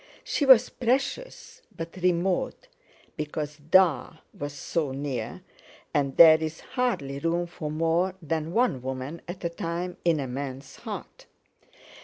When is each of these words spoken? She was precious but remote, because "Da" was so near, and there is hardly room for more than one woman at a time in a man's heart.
She 0.23 0.47
was 0.47 0.69
precious 0.69 1.61
but 1.77 1.95
remote, 2.01 2.65
because 3.15 3.57
"Da" 3.69 4.13
was 4.33 4.51
so 4.51 4.91
near, 4.91 5.43
and 5.93 6.17
there 6.17 6.41
is 6.41 6.61
hardly 6.73 7.19
room 7.19 7.45
for 7.45 7.69
more 7.69 8.15
than 8.19 8.51
one 8.51 8.81
woman 8.81 9.21
at 9.27 9.43
a 9.43 9.49
time 9.49 9.97
in 10.03 10.19
a 10.19 10.25
man's 10.27 10.77
heart. 10.77 11.27